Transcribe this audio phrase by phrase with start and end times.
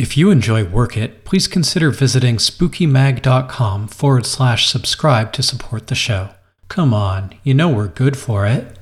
[0.00, 5.94] If you enjoy Work It, please consider visiting spookymag.com forward slash subscribe to support the
[5.94, 6.30] show.
[6.68, 8.78] Come on, you know we're good for it.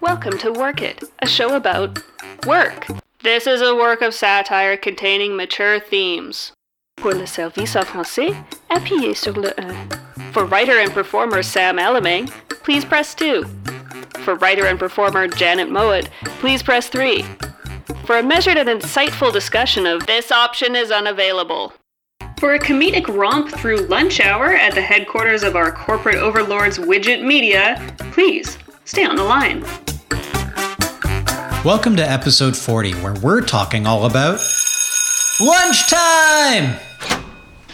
[0.00, 2.02] Welcome to Work It, a show about
[2.46, 2.86] work.
[3.22, 6.52] This is a work of satire containing mature themes.
[6.96, 8.34] Pour le service en français,
[8.70, 10.32] appuyez sur le 1.
[10.32, 13.44] For writer and performer Sam Elaming, please press 2.
[14.30, 16.08] For writer and performer Janet Mowat,
[16.38, 17.24] please press 3.
[18.04, 21.72] For a measured and insightful discussion of this option is unavailable.
[22.38, 27.24] For a comedic romp through lunch hour at the headquarters of our corporate overlords Widget
[27.24, 29.62] Media, please stay on the line.
[31.64, 34.38] Welcome to episode 40, where we're talking all about
[35.40, 36.78] lunchtime!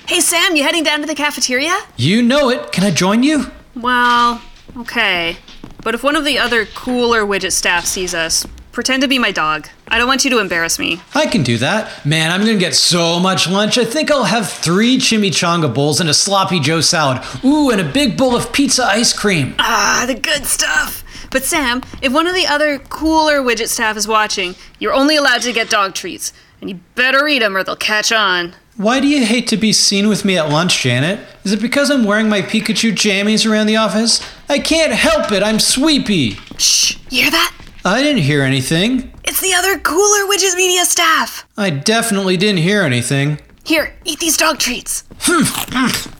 [0.09, 1.77] Hey Sam, you heading down to the cafeteria?
[1.98, 2.73] You know it.
[2.73, 3.45] Can I join you?
[3.75, 4.41] Well,
[4.78, 5.36] okay.
[5.83, 9.30] But if one of the other cooler widget staff sees us, pretend to be my
[9.33, 9.69] dog.
[9.89, 11.01] I don't want you to embarrass me.
[11.15, 12.05] I can do that.
[12.05, 13.78] Man, I'm gonna get so much lunch.
[13.78, 17.23] I think I'll have three chimichanga bowls and a sloppy Joe salad.
[17.45, 19.55] Ooh, and a big bowl of pizza ice cream.
[19.58, 21.03] Ah, the good stuff.
[21.31, 25.42] But Sam, if one of the other cooler widget staff is watching, you're only allowed
[25.42, 26.33] to get dog treats.
[26.60, 28.54] And you better eat them or they'll catch on.
[28.76, 31.20] Why do you hate to be seen with me at lunch, Janet?
[31.44, 34.20] Is it because I'm wearing my Pikachu jammies around the office?
[34.48, 36.32] I can't help it, I'm sweepy.
[36.58, 37.56] Shh, you hear that?
[37.86, 39.12] I didn't hear anything.
[39.24, 41.46] It's the other cooler Widget media staff.
[41.56, 43.40] I definitely didn't hear anything.
[43.64, 45.04] Here, eat these dog treats.
[45.20, 45.42] Hmm.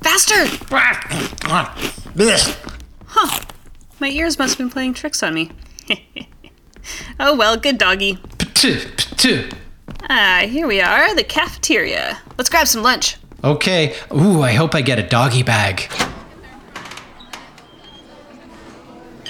[0.03, 0.47] Faster!
[3.09, 3.41] Huh.
[3.99, 5.51] My ears must have been playing tricks on me.
[7.21, 8.19] oh well, good doggy.
[10.09, 12.19] Ah, here we are, the cafeteria.
[12.37, 13.17] Let's grab some lunch.
[13.45, 13.95] Okay.
[14.13, 15.91] Ooh, I hope I get a doggy bag.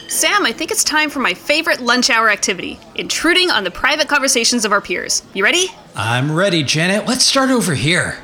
[0.08, 4.08] Sam, I think it's time for my favorite lunch hour activity intruding on the private
[4.08, 5.22] conversations of our peers.
[5.34, 5.66] You ready?
[5.94, 7.06] I'm ready, Janet.
[7.06, 8.16] Let's start over here.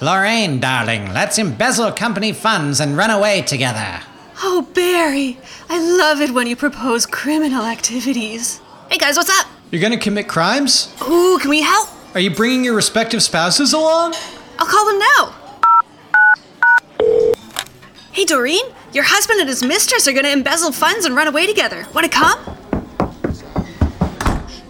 [0.00, 4.00] Lorraine, darling, let's embezzle company funds and run away together.
[4.42, 5.38] Oh, Barry,
[5.72, 8.60] I love it when you propose criminal activities.
[8.90, 9.46] Hey guys, what's up?
[9.70, 10.94] You're gonna commit crimes?
[11.00, 11.88] Ooh, can we help?
[12.12, 14.14] Are you bringing your respective spouses along?
[14.58, 15.34] I'll call them now.
[18.12, 21.86] Hey, Doreen, your husband and his mistress are gonna embezzle funds and run away together.
[21.94, 22.38] Wanna come?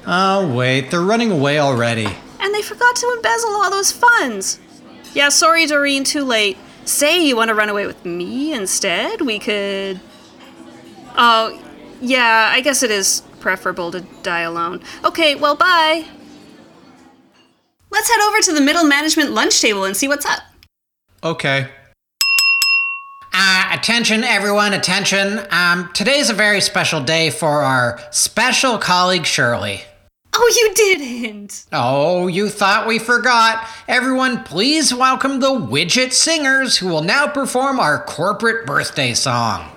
[0.07, 2.07] Oh, wait, they're running away already.
[2.39, 4.61] And they forgot to embezzle all those funds.
[5.15, 6.59] Yeah, sorry, Doreen, too late.
[6.85, 9.21] Say you want to run away with me instead?
[9.21, 10.01] We could.
[11.17, 11.61] Oh,
[12.01, 14.83] yeah, I guess it is preferable to die alone.
[15.05, 16.05] Okay, well, bye.
[17.91, 20.41] Let's head over to the middle management lunch table and see what's up.
[21.23, 21.69] Okay.
[23.35, 25.41] Uh, attention, everyone, attention.
[25.51, 29.83] Um, today's a very special day for our special colleague Shirley.
[30.35, 31.67] Oh, you didn't.
[31.73, 33.67] Oh, you thought we forgot.
[33.87, 39.71] Everyone, please welcome the Widget Singers who will now perform our corporate birthday song.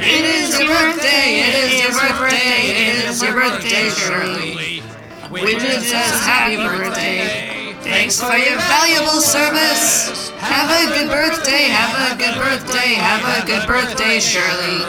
[0.00, 4.82] It is your birthday, it is your birthday, it is your birthday, Shirley.
[5.28, 7.74] Widget says happy birthday.
[7.82, 10.30] Thanks for your valuable service.
[10.38, 14.84] Have a good birthday, have a good birthday, have a good birthday, Shirley.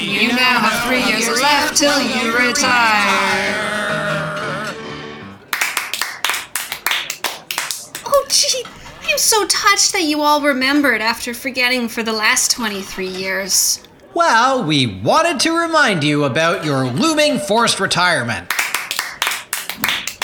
[0.00, 3.54] You now have three years left till you retire.
[8.06, 8.64] Oh, gee,
[9.02, 13.80] I'm so touched that you all remembered after forgetting for the last 23 years.
[14.14, 18.48] Well, we wanted to remind you about your looming forced retirement.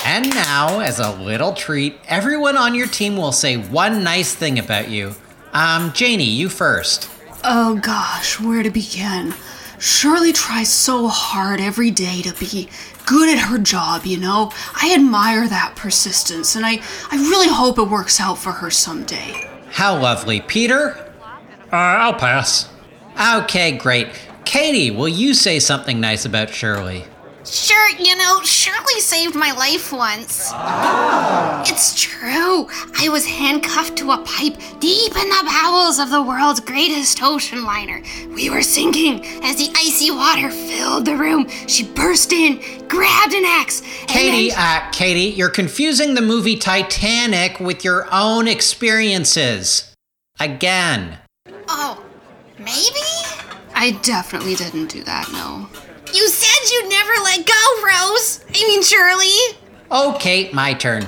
[0.05, 4.61] And now, as a little treat, everyone on your team will say one nice thing
[4.61, 5.17] about you.
[5.53, 7.11] Um, Janie, you first.
[7.43, 9.35] Oh gosh, where to begin?
[9.81, 12.69] Shirley tries so hard every day to be
[13.07, 14.53] good at her job, you know?
[14.75, 16.81] I admire that persistence, and I,
[17.11, 19.49] I really hope it works out for her someday.
[19.71, 20.43] How lovely.
[20.43, 20.97] Peter?
[21.73, 22.69] Uh, I'll pass.
[23.21, 24.09] Okay, great.
[24.45, 27.05] Katie, will you say something nice about Shirley?
[27.45, 30.51] Sure, you know, Shirley saved my life once.
[31.71, 32.69] It's true.
[32.99, 37.65] I was handcuffed to a pipe deep in the bowels of the world's greatest ocean
[37.65, 38.03] liner.
[38.35, 41.49] We were sinking as the icy water filled the room.
[41.67, 42.57] She burst in,
[42.89, 43.81] grabbed an axe.
[44.03, 49.93] and Katie, then- uh, Katie, you're confusing the movie Titanic with your own experiences.
[50.39, 51.19] Again.
[51.69, 52.03] oh,
[52.59, 53.01] maybe?
[53.81, 55.67] I definitely didn't do that, no.
[56.13, 58.45] You said you'd never let go, Rose.
[58.55, 59.59] I mean, Shirley.
[59.91, 61.07] Okay, my turn.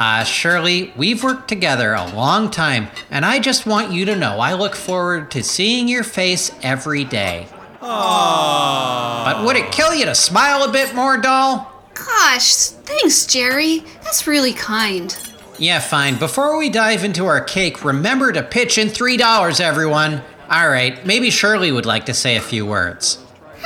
[0.00, 4.40] Uh, Shirley, we've worked together a long time, and I just want you to know
[4.40, 7.46] I look forward to seeing your face every day.
[7.80, 9.24] Aww.
[9.24, 11.70] But would it kill you to smile a bit more, doll?
[11.94, 13.84] Gosh, thanks, Jerry.
[14.02, 15.16] That's really kind.
[15.56, 16.18] Yeah, fine.
[16.18, 20.22] Before we dive into our cake, remember to pitch in $3, everyone.
[20.50, 23.18] All right, maybe Shirley would like to say a few words.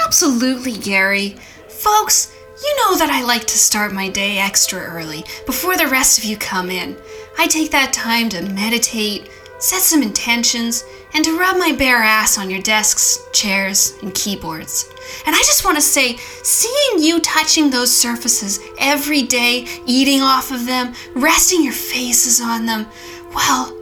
[0.05, 1.37] Absolutely, Gary.
[1.69, 6.19] Folks, you know that I like to start my day extra early, before the rest
[6.19, 6.97] of you come in.
[7.39, 9.31] I take that time to meditate,
[9.61, 10.85] set some intentions,
[11.15, 14.91] and to rub my bare ass on your desks, chairs, and keyboards.
[15.25, 20.51] And I just want to say, seeing you touching those surfaces every day, eating off
[20.51, 22.87] of them, resting your faces on them,
[23.35, 23.77] well,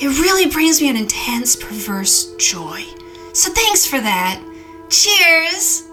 [0.00, 2.82] it really brings me an intense, perverse joy.
[3.34, 4.42] So thanks for that.
[4.88, 5.86] Cheers!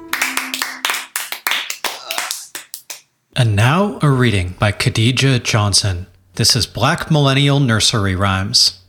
[3.36, 6.08] And now a reading by Khadija Johnson.
[6.36, 8.80] This is Black Millennial Nursery Rhymes.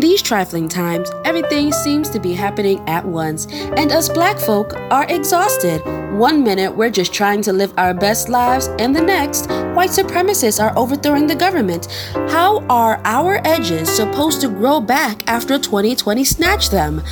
[0.00, 4.74] In these trifling times, everything seems to be happening at once, and us black folk
[4.90, 5.82] are exhausted.
[6.16, 10.58] One minute we're just trying to live our best lives, and the next, white supremacists
[10.58, 11.88] are overthrowing the government.
[12.30, 17.02] How are our edges supposed to grow back after 2020 snatched them?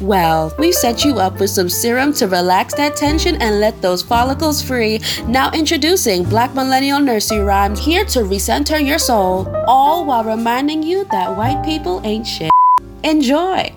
[0.00, 4.02] Well, we've set you up with some serum to relax that tension and let those
[4.02, 5.00] follicles free.
[5.26, 11.04] Now introducing Black Millennial Nursery Rhymes here to recenter your soul, all while reminding you
[11.12, 12.50] that white people ain't shit.
[13.04, 13.74] Enjoy!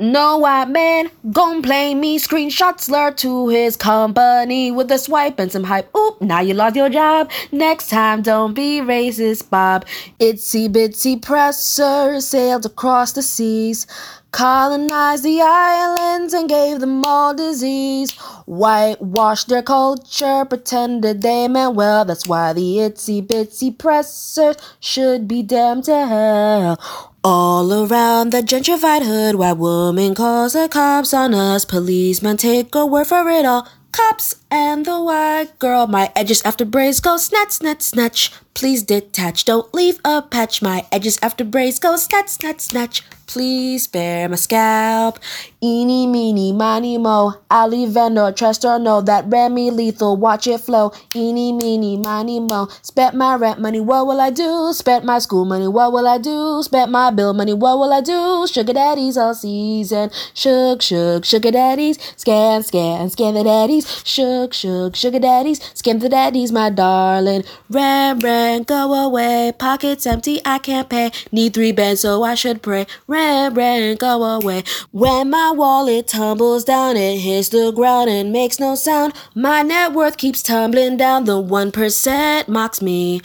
[0.00, 2.20] No white man gon' play me.
[2.20, 5.92] Screenshots lure to his company with a swipe and some hype.
[5.96, 7.28] Oop, now you lost your job.
[7.50, 9.84] Next time, don't be racist, Bob.
[10.20, 13.88] Itsy bitsy presser sailed across the seas
[14.30, 18.12] colonized the islands and gave them all disease.
[18.46, 22.04] Whitewashed their culture, pretended they meant well.
[22.04, 26.80] That's why the itsy bitsy pressers should be damned to hell.
[27.24, 31.64] All around the gentrified hood, white woman calls the cops on us.
[31.64, 33.68] Policemen take a word for it all.
[33.92, 38.32] Cops and the white girl, my edges after braids go snatch, snatch, snatch.
[38.54, 40.60] Please detach, don't leave a patch.
[40.62, 43.02] My edges after braids go snatch, snatch, snatch.
[43.28, 45.18] Please spare my scalp.
[45.62, 47.34] Eeny, meeny, miny, mo.
[47.50, 50.92] Ali Vendor, trust or no, that Remy lethal, watch it flow.
[51.14, 52.68] Eeny, meeny, miny, mo.
[52.80, 54.72] Spent my rent money, what will I do?
[54.72, 56.62] Spent my school money, what will I do?
[56.62, 58.46] Spent my bill money, what will I do?
[58.46, 60.10] Sugar daddies all season.
[60.32, 61.98] Shook, shook, sugar daddies.
[62.16, 63.86] Scam, scam, scam the daddies.
[64.06, 65.60] Shook, shook, sugar daddies.
[65.74, 67.44] skim the daddies, my darling.
[67.68, 69.52] Rent, rent, go away.
[69.58, 71.10] Pockets empty, I can't pay.
[71.32, 72.86] Need three beds, so I should pray.
[73.06, 74.62] Rent, rent, go away.
[74.92, 79.14] When my wallet tumbles down, it hits the ground and makes no sound.
[79.34, 81.24] My net worth keeps tumbling down.
[81.24, 83.20] The 1% mocks me.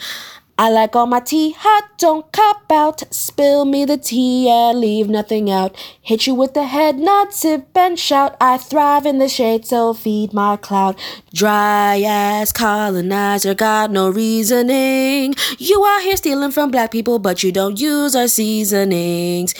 [0.56, 3.02] I like all my tea hot, don't cop out.
[3.12, 5.74] Spill me the tea and leave nothing out.
[6.00, 8.36] Hit you with the head nod, sip and shout.
[8.40, 10.96] I thrive in the shade, so feed my cloud.
[11.32, 15.34] Dry ass colonizer, got no reasoning.
[15.58, 19.56] You out here stealing from black people, but you don't use our seasonings.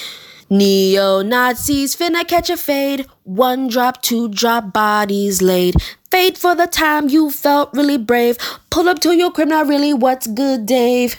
[0.50, 3.06] Neo Nazis finna catch a fade.
[3.22, 5.76] One drop, two drop, bodies laid.
[6.10, 8.36] Fade for the time you felt really brave.
[8.70, 9.92] Pull up to your crib, not really.
[9.92, 11.16] What's good, Dave?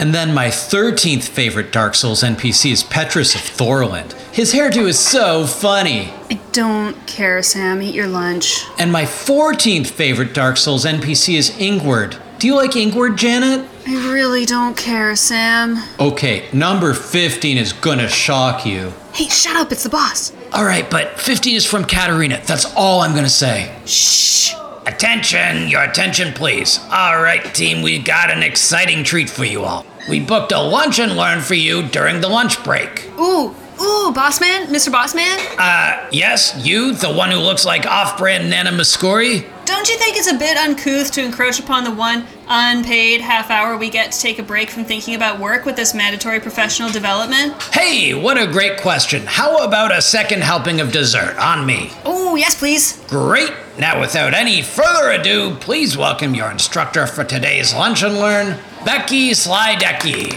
[0.00, 4.12] And then my 13th favorite Dark Souls NPC is Petrus of Thorolund.
[4.32, 6.12] His hairdo is so funny.
[6.30, 7.82] I don't care, Sam.
[7.82, 8.64] Eat your lunch.
[8.78, 12.16] And my 14th favorite Dark Souls NPC is Ingward.
[12.38, 13.66] Do you like Ingward, Janet?
[13.84, 15.82] I really don't care, Sam.
[15.98, 18.92] Okay, number 15 is gonna shock you.
[19.12, 19.72] Hey, shut up.
[19.72, 20.32] It's the boss.
[20.54, 22.40] Alright, but 15 is from Catarina.
[22.46, 23.74] That's all I'm gonna say.
[23.86, 24.52] Shh.
[24.86, 26.78] Attention, your attention, please.
[26.92, 29.84] All right, team, we got an exciting treat for you all.
[30.08, 33.10] We booked a lunch and learn for you during the lunch break.
[33.18, 34.92] Ooh, ooh, Bossman, Mr.
[34.92, 35.36] Bossman?
[35.58, 39.46] Uh, yes, you, the one who looks like off brand Nana Mouskouri?
[39.64, 43.76] Don't you think it's a bit uncouth to encroach upon the one unpaid half hour
[43.76, 47.62] we get to take a break from thinking about work with this mandatory professional development?
[47.74, 49.24] Hey, what a great question.
[49.26, 51.90] How about a second helping of dessert on me?
[52.06, 53.04] Oh, yes, please.
[53.08, 53.52] Great.
[53.78, 59.32] Now, without any further ado, please welcome your instructor for today's Lunch and Learn, Becky
[59.32, 60.32] Slydecki.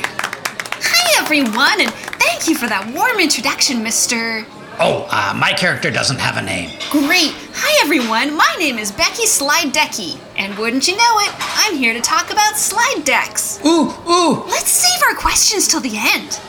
[0.83, 2.10] Hi, everyone, and
[2.41, 4.47] thank you for that warm introduction, Mr.
[4.79, 6.71] Oh, uh, my character doesn't have a name.
[6.89, 7.35] Great.
[7.53, 8.35] Hi, everyone.
[8.35, 12.57] My name is Becky Slidecky, and wouldn't you know it, I'm here to talk about
[12.57, 13.59] slide decks.
[13.63, 14.43] Ooh, ooh.
[14.47, 16.39] Let's save our questions till the end.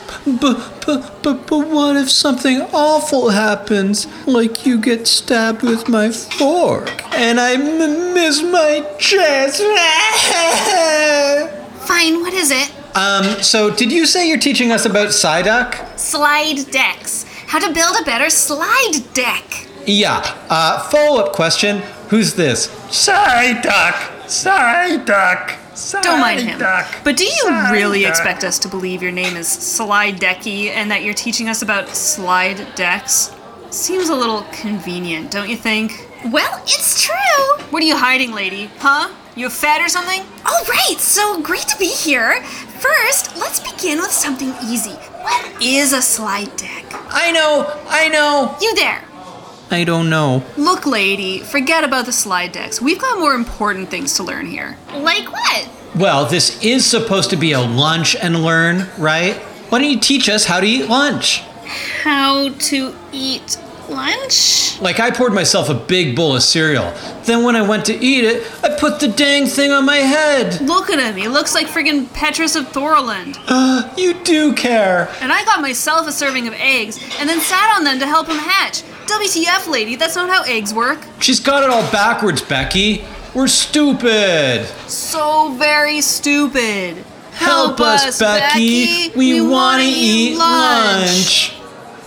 [0.41, 4.07] but, but, but, but what if something awful happens?
[4.25, 9.61] Like you get stabbed with my fork and I m- miss my chest?
[11.87, 12.71] Fine, what is it?
[12.95, 15.97] Um, so did you say you're teaching us about Psyduck?
[15.97, 17.23] Slide decks.
[17.47, 19.67] How to build a better slide deck.
[19.85, 20.21] Yeah.
[20.49, 21.79] Uh, follow up question.
[22.09, 22.67] Who's this?
[22.89, 23.93] Psyduck!
[24.25, 25.59] Psyduck!
[26.03, 26.59] Don't mind him.
[26.59, 30.89] Psyduck, But do you really expect us to believe your name is Slide Decky and
[30.91, 33.35] that you're teaching us about slide decks?
[33.71, 36.07] Seems a little convenient, don't you think?
[36.25, 37.65] Well, it's true.
[37.71, 38.69] What are you hiding, lady?
[38.77, 39.09] Huh?
[39.35, 40.21] You fat or something?
[40.45, 42.43] All right, so great to be here.
[42.43, 44.91] First, let's begin with something easy.
[44.91, 46.85] What is a slide deck?
[47.09, 48.55] I know, I know.
[48.61, 49.03] You there.
[49.71, 50.43] I don't know.
[50.55, 52.79] Look, lady, forget about the slide decks.
[52.79, 54.77] We've got more important things to learn here.
[54.93, 55.67] Like what?
[55.95, 59.35] Well, this is supposed to be a lunch and learn, right?
[59.69, 61.39] Why don't you teach us how to eat lunch?
[62.03, 63.57] How to eat
[63.89, 64.79] lunch?
[64.81, 66.93] Like I poured myself a big bowl of cereal.
[67.23, 70.61] Then when I went to eat it, I put the dang thing on my head.
[70.61, 71.15] Look at him.
[71.15, 73.37] He looks like friggin' Petrus of Thorolund.
[73.47, 75.09] Uh, you do care.
[75.21, 78.27] And I got myself a serving of eggs and then sat on them to help
[78.27, 78.83] him hatch.
[79.07, 80.99] WTF, lady, that's not how eggs work.
[81.19, 83.03] She's got it all backwards, Becky.
[83.33, 84.65] We're stupid.
[84.87, 87.03] So very stupid.
[87.31, 89.09] Help, us, Becky.
[89.15, 91.55] We, want to eat lunch.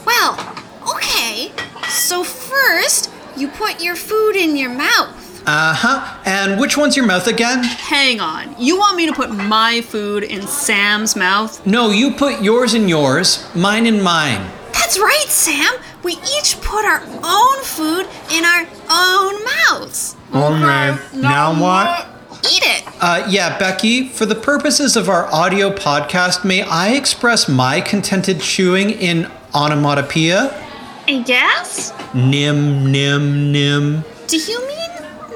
[0.06, 0.56] Well,
[0.95, 1.50] okay.
[1.88, 5.43] So first, you put your food in your mouth.
[5.47, 6.19] Uh huh.
[6.25, 7.62] And which one's your mouth again?
[7.62, 8.55] Hang on.
[8.59, 11.64] You want me to put my food in Sam's mouth?
[11.64, 14.50] No, you put yours in yours, mine in mine.
[14.73, 15.75] That's right, Sam.
[16.02, 20.16] We each put our own food in our own mouths.
[20.35, 22.09] Okay, now what?
[22.45, 22.85] Eat it.
[23.00, 28.40] Uh, yeah, Becky, for the purposes of our audio podcast, may I express my contented
[28.40, 30.65] chewing in onomatopoeia?
[31.08, 31.92] I guess?
[32.14, 34.04] Nim, nim, nim.
[34.26, 34.90] Do you mean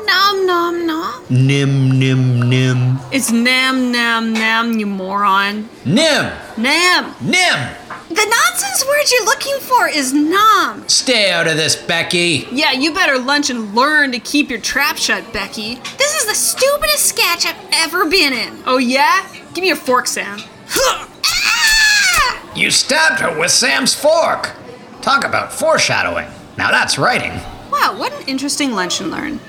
[0.04, 1.24] nom nom nom?
[1.30, 2.98] Nim, nim, nim.
[3.12, 5.68] It's nam nam nam, you moron.
[5.84, 6.32] Nim!
[6.56, 7.14] Nam!
[7.20, 7.76] Nim!
[8.08, 10.88] The nonsense word you're looking for is nom.
[10.88, 12.48] Stay out of this, Becky.
[12.50, 15.76] Yeah, you better lunch and learn to keep your trap shut, Becky.
[15.98, 18.58] This is the stupidest sketch I've ever been in.
[18.66, 19.24] Oh, yeah?
[19.54, 20.40] Give me your fork, Sam.
[21.32, 22.52] Ah!
[22.56, 24.56] You stabbed her with Sam's fork.
[25.02, 26.28] Talk about foreshadowing.
[26.58, 27.32] Now that's writing.
[27.70, 29.40] Wow, what an interesting lunch and learn.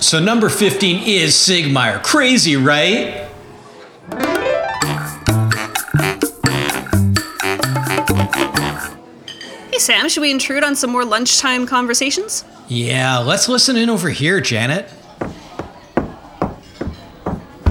[0.00, 2.02] So number 15 is Siegmeyer.
[2.02, 3.26] Crazy, right?
[9.70, 12.44] Hey, Sam, should we intrude on some more lunchtime conversations?
[12.68, 14.90] Yeah, let's listen in over here, Janet.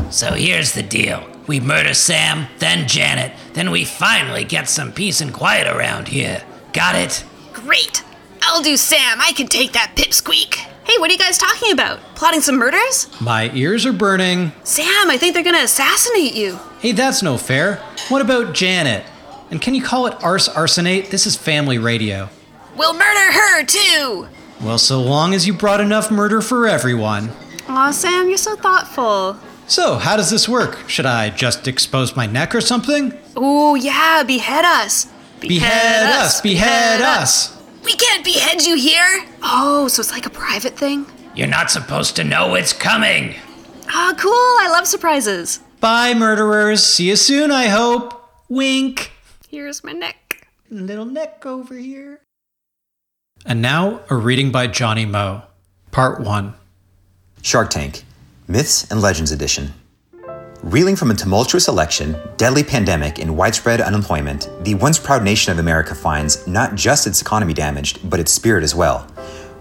[0.09, 1.23] So here's the deal.
[1.45, 6.43] We murder Sam, then Janet, then we finally get some peace and quiet around here.
[6.73, 7.23] Got it?
[7.65, 8.03] Great.
[8.43, 9.19] I'll do Sam.
[9.19, 10.53] I can take that pipsqueak.
[10.55, 11.99] Hey, what are you guys talking about?
[12.15, 13.09] Plotting some murders?
[13.19, 14.51] My ears are burning.
[14.63, 16.59] Sam, I think they're gonna assassinate you.
[16.79, 17.77] Hey, that's no fair.
[18.09, 19.03] What about Janet?
[19.49, 21.09] And can you call it arse arsenate?
[21.09, 22.29] This is family radio.
[22.77, 24.27] We'll murder her too.
[24.61, 27.31] Well, so long as you brought enough murder for everyone.
[27.67, 29.37] Aw, Sam, you're so thoughtful.
[29.65, 30.87] So, how does this work?
[30.87, 33.17] Should I just expose my neck or something?
[33.35, 35.07] Ooh, yeah, behead us.
[35.39, 36.41] Behead us!
[36.41, 37.55] Behead us!
[37.83, 39.25] We can't behead you here.
[39.41, 41.05] Oh, so it's like a private thing?
[41.35, 43.35] You're not supposed to know it's coming.
[43.89, 44.31] Ah, cool.
[44.33, 45.59] I love surprises.
[45.79, 46.83] Bye, murderers.
[46.83, 48.29] See you soon, I hope.
[48.49, 49.11] Wink.
[49.47, 50.47] Here's my neck.
[50.69, 52.21] Little neck over here.
[53.45, 55.43] And now, a reading by Johnny Moe.
[55.91, 56.53] Part 1.
[57.41, 58.03] Shark Tank
[58.47, 59.73] Myths and Legends Edition.
[60.63, 65.59] Reeling from a tumultuous election, deadly pandemic, and widespread unemployment, the once proud nation of
[65.59, 69.01] America finds not just its economy damaged, but its spirit as well.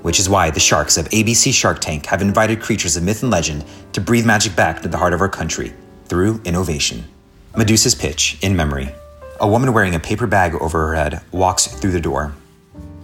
[0.00, 3.30] Which is why the sharks of ABC Shark Tank have invited creatures of myth and
[3.30, 5.74] legend to breathe magic back to the heart of our country
[6.06, 7.04] through innovation.
[7.54, 8.88] Medusa's pitch, in memory.
[9.40, 12.34] A woman wearing a paper bag over her head walks through the door.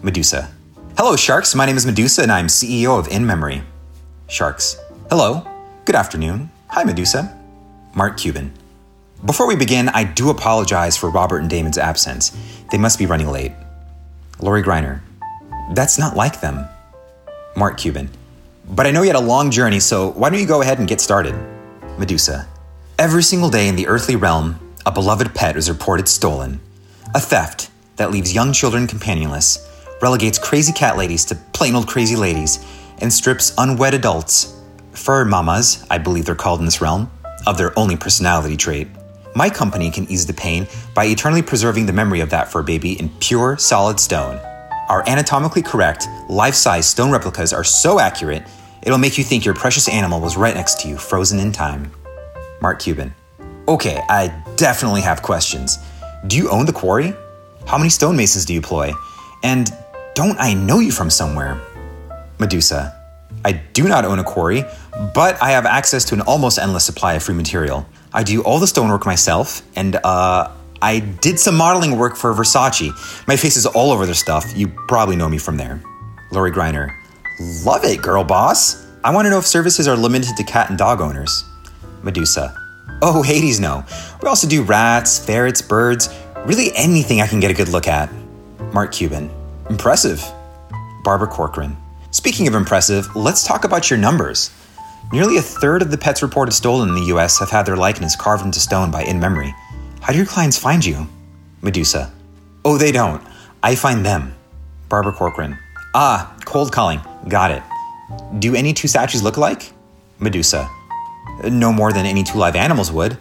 [0.02, 0.50] Medusa.
[0.96, 1.54] Hello, Sharks.
[1.54, 3.62] My name is Medusa, and I'm CEO of In Memory.
[4.28, 4.78] Sharks.
[5.10, 5.46] Hello.
[5.84, 6.50] Good afternoon.
[6.68, 7.38] Hi, Medusa.
[7.94, 8.52] Mark Cuban.
[9.24, 12.32] Before we begin, I do apologize for Robert and Damon's absence.
[12.70, 13.52] They must be running late.
[14.40, 15.00] Lori Greiner.
[15.74, 16.66] That's not like them.
[17.54, 18.08] Mark Cuban.
[18.66, 20.88] But I know you had a long journey, so why don't you go ahead and
[20.88, 21.34] get started?
[21.98, 22.48] Medusa.
[22.98, 26.60] Every single day in the earthly realm, a beloved pet is reported stolen.
[27.14, 29.68] A theft that leaves young children companionless,
[30.00, 32.64] relegates crazy cat ladies to plain old crazy ladies,
[32.98, 34.58] and strips unwed adults,
[34.92, 37.10] fur mamas, I believe they're called in this realm,
[37.46, 38.88] of their only personality trait.
[39.34, 42.92] my company can ease the pain by eternally preserving the memory of that fur baby
[43.00, 44.38] in pure, solid stone.
[44.88, 48.42] Our anatomically correct, life size stone replicas are so accurate,
[48.82, 51.90] it'll make you think your precious animal was right next to you, frozen in time.
[52.60, 53.14] Mark Cuban.
[53.68, 55.78] Okay, I definitely have questions.
[56.26, 57.14] Do you own the quarry?
[57.66, 58.92] How many stonemasons do you employ?
[59.42, 59.70] And
[60.14, 61.58] don't I know you from somewhere?
[62.38, 63.01] Medusa.
[63.44, 64.64] I do not own a quarry,
[65.14, 67.86] but I have access to an almost endless supply of free material.
[68.12, 73.26] I do all the stonework myself, and uh, I did some modeling work for Versace.
[73.26, 74.52] My face is all over their stuff.
[74.56, 75.82] You probably know me from there.
[76.30, 76.94] Lori Greiner.
[77.64, 78.86] Love it, girl boss.
[79.04, 81.44] I want to know if services are limited to cat and dog owners.
[82.02, 82.54] Medusa.
[83.00, 83.84] Oh, Hades, no.
[84.22, 86.08] We also do rats, ferrets, birds,
[86.44, 88.10] really anything I can get a good look at.
[88.72, 89.30] Mark Cuban.
[89.68, 90.22] Impressive.
[91.02, 91.76] Barbara Corcoran.
[92.12, 94.50] Speaking of impressive, let's talk about your numbers.
[95.14, 98.14] Nearly a third of the pets reported stolen in the US have had their likeness
[98.14, 99.54] carved into stone by In Memory.
[100.02, 101.08] How do your clients find you?
[101.62, 102.12] Medusa.
[102.66, 103.22] Oh, they don't.
[103.62, 104.34] I find them.
[104.90, 105.58] Barbara Corcoran.
[105.94, 107.00] Ah, cold calling.
[107.28, 107.62] Got it.
[108.40, 109.72] Do any two statues look alike?
[110.18, 110.68] Medusa.
[111.44, 113.16] No more than any two live animals would.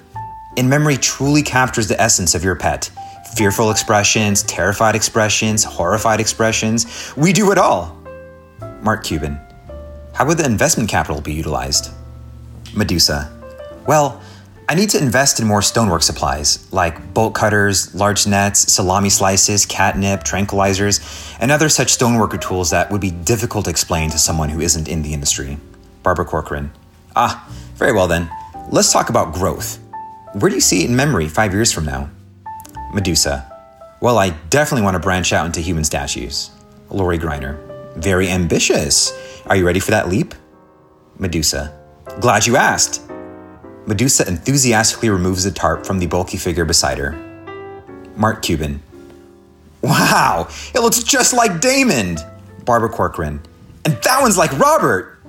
[0.57, 2.91] In Memory truly captures the essence of your pet
[3.37, 7.13] fearful expressions, terrified expressions, horrified expressions.
[7.15, 8.00] We do it all.
[8.81, 9.39] Mark Cuban.
[10.13, 11.91] How would the investment capital be utilized?
[12.75, 13.31] Medusa.
[13.87, 14.21] Well,
[14.69, 19.65] I need to invest in more stonework supplies, like bolt cutters, large nets, salami slices,
[19.65, 24.49] catnip, tranquilizers, and other such stoneworker tools that would be difficult to explain to someone
[24.49, 25.57] who isn't in the industry.
[26.03, 26.71] Barbara Corcoran.
[27.15, 28.29] Ah, very well then.
[28.69, 29.79] Let's talk about growth.
[30.33, 32.09] Where do you see it in memory five years from now?
[32.93, 33.47] Medusa.
[33.99, 36.51] Well, I definitely want to branch out into human statues.
[36.89, 37.70] Lori Greiner.
[37.95, 39.13] Very ambitious.
[39.45, 40.33] Are you ready for that leap?
[41.17, 41.77] Medusa.
[42.19, 43.01] Glad you asked.
[43.85, 47.11] Medusa enthusiastically removes the tarp from the bulky figure beside her.
[48.15, 48.81] Mark Cuban.
[49.81, 52.17] Wow, it looks just like Damon.
[52.65, 53.41] Barbara Corcoran.
[53.85, 55.19] And that one's like Robert.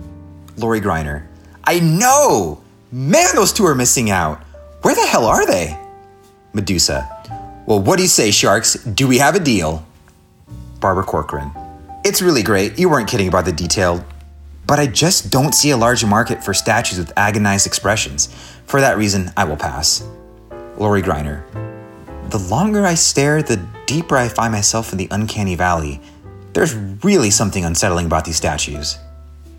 [0.56, 1.26] Lori Greiner.
[1.64, 2.62] I know.
[2.90, 4.42] Man, those two are missing out.
[4.82, 5.78] Where the hell are they?
[6.52, 7.08] Medusa.
[7.66, 8.74] Well, what do you say, Sharks?
[8.74, 9.86] Do we have a deal?
[10.80, 11.50] Barbara Corcoran.
[12.04, 12.80] It's really great.
[12.80, 14.04] You weren't kidding about the detail.
[14.66, 18.26] But I just don't see a large market for statues with agonized expressions.
[18.66, 20.04] For that reason, I will pass.
[20.78, 21.44] Lori Greiner.
[22.30, 26.00] The longer I stare, the deeper I find myself in the uncanny valley.
[26.54, 28.98] There's really something unsettling about these statues.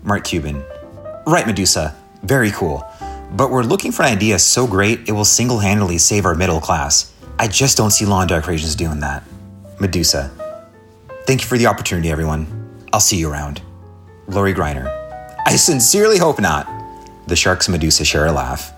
[0.02, 0.62] Mark Cuban.
[1.26, 1.96] Right, Medusa.
[2.24, 2.84] Very cool.
[3.32, 6.60] But we're looking for an idea so great it will single handedly save our middle
[6.60, 7.10] class.
[7.38, 9.22] I just don't see Lawn Dark Creations doing that.
[9.80, 10.30] Medusa.
[11.26, 12.46] Thank you for the opportunity, everyone.
[12.92, 13.62] I'll see you around.
[14.28, 14.86] Lori Greiner.
[15.46, 16.68] I sincerely hope not.
[17.26, 18.72] The Sharks and Medusa share a laugh.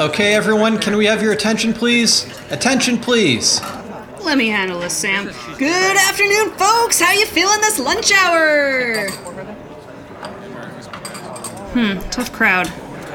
[0.00, 2.24] Okay, everyone, can we have your attention, please?
[2.50, 3.60] Attention, please.
[4.22, 5.24] Let me handle this, Sam.
[5.58, 7.00] Good afternoon, folks.
[7.00, 9.08] How you feeling this lunch hour?
[11.78, 12.68] Hmm, tough crowd.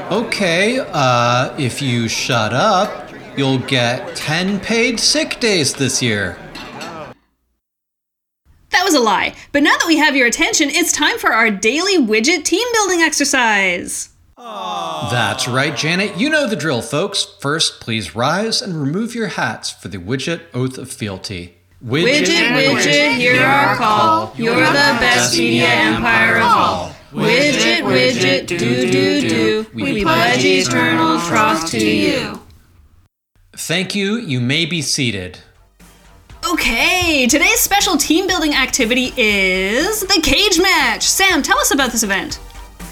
[0.10, 6.38] Okay, uh, if you shut up, you'll get 10 paid sick days this year.
[8.70, 9.36] That was a lie.
[9.52, 13.02] But now that we have your attention, it's time for our daily widget team building
[13.02, 14.12] exercise.
[14.38, 16.18] That's right, Janet.
[16.18, 17.26] You know the drill, folks.
[17.42, 21.58] First, please rise and remove your hats for the widget oath of fealty.
[21.84, 24.34] Widget, widget, hear our call.
[24.38, 26.96] You're the best media empire of all.
[27.14, 29.66] Widget, widget, do, do, do.
[29.76, 32.42] We pledge eternal trust to you.
[33.56, 34.18] Thank you.
[34.18, 35.38] You may be seated.
[36.52, 41.08] Okay, today's special team building activity is the cage match.
[41.08, 42.40] Sam, tell us about this event.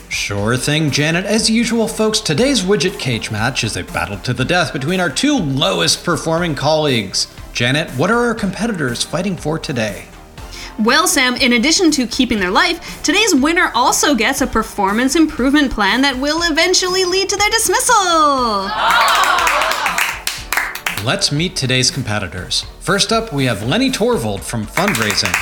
[0.08, 1.26] Sure thing, Janet.
[1.26, 5.10] As usual, folks, today's widget cage match is a battle to the death between our
[5.10, 7.34] two lowest performing colleagues.
[7.54, 10.06] Janet, what are our competitors fighting for today?
[10.80, 15.72] Well, Sam, in addition to keeping their life, today's winner also gets a performance improvement
[15.72, 18.70] plan that will eventually lead to their dismissal.
[21.06, 22.66] Let's meet today's competitors.
[22.80, 25.34] First up, we have Lenny Torvald from fundraising.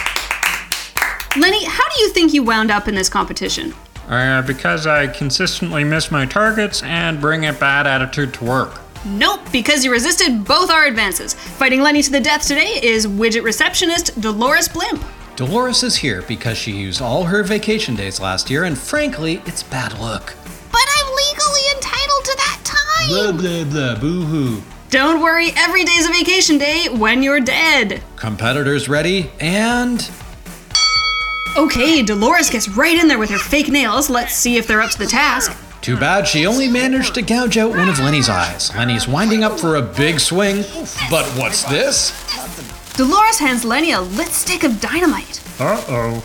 [1.39, 3.73] Lenny, how do you think you wound up in this competition?
[4.07, 8.79] Uh, because I consistently miss my targets and bring a bad attitude to work.
[9.05, 11.33] Nope, because you resisted both our advances.
[11.33, 15.03] Fighting Lenny to the death today is widget receptionist Dolores Blimp.
[15.39, 19.63] Dolores is here because she used all her vacation days last year, and frankly, it's
[19.63, 20.35] bad luck.
[20.69, 23.07] But I'm legally entitled to that time.
[23.07, 24.61] Blah, blah, blah, boo hoo.
[24.89, 28.03] Don't worry, every day's a vacation day when you're dead.
[28.17, 29.31] Competitors ready?
[29.39, 30.11] And.
[31.55, 34.09] Okay, Dolores gets right in there with her fake nails.
[34.09, 35.57] Let's see if they're up to the task.
[35.79, 38.75] Too bad she only managed to gouge out one of Lenny's eyes.
[38.75, 40.65] Lenny's winding up for a big swing.
[41.09, 42.11] But what's this?
[42.99, 45.41] Dolores hands Lenny a lit stick of dynamite.
[45.57, 46.21] Uh oh.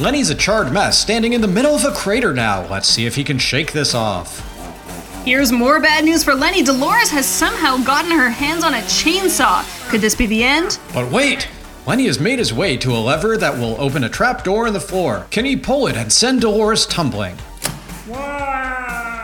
[0.00, 2.66] Lenny's a charred mess, standing in the middle of a crater now.
[2.66, 4.40] Let's see if he can shake this off.
[5.24, 6.64] Here's more bad news for Lenny.
[6.64, 9.62] Dolores has somehow gotten her hands on a chainsaw.
[9.88, 10.80] Could this be the end?
[10.92, 11.46] But wait!
[11.86, 14.72] Lenny has made his way to a lever that will open a trap door in
[14.72, 15.28] the floor.
[15.30, 17.36] Can he pull it and send Dolores tumbling?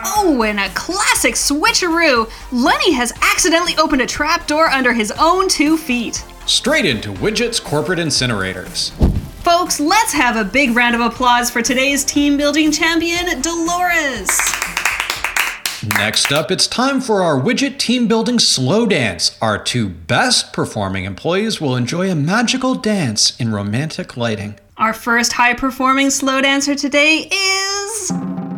[0.05, 2.29] Oh, and a classic switcheroo!
[2.51, 6.23] Lenny has accidentally opened a trapdoor under his own two feet.
[6.45, 8.91] Straight into Widget's corporate incinerators.
[9.43, 14.29] Folks, let's have a big round of applause for today's team building champion, Dolores.
[15.95, 19.37] Next up, it's time for our Widget team building slow dance.
[19.41, 24.59] Our two best performing employees will enjoy a magical dance in romantic lighting.
[24.75, 28.48] Our first high performing slow dancer today is.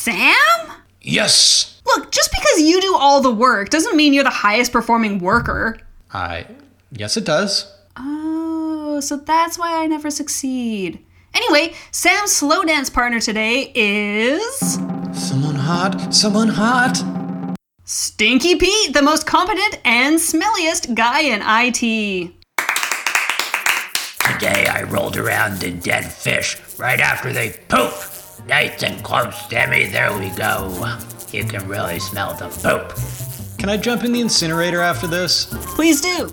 [0.00, 0.72] Sam?
[1.02, 1.78] Yes!
[1.84, 5.76] Look, just because you do all the work doesn't mean you're the highest performing worker.
[6.10, 6.46] I.
[6.90, 7.70] Yes, it does.
[7.96, 11.04] Oh, so that's why I never succeed.
[11.34, 14.80] Anyway, Sam's slow dance partner today is.
[15.12, 16.96] Someone hot, someone hot.
[17.84, 22.32] Stinky Pete, the most competent and smelliest guy in IT.
[24.18, 27.92] Today I rolled around in dead fish right after they poop.
[28.46, 29.86] Nice and close, Demi.
[29.86, 30.96] There we go.
[31.32, 32.94] You can really smell the poop.
[33.58, 35.46] Can I jump in the incinerator after this?
[35.74, 36.28] Please do.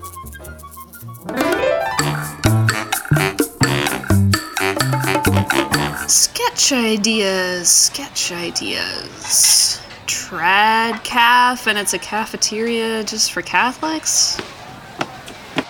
[6.07, 9.81] Sketch ideas, sketch ideas.
[10.07, 14.37] Trad calf, and it's a cafeteria just for Catholics?